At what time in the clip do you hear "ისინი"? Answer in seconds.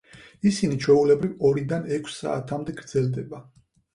0.51-0.77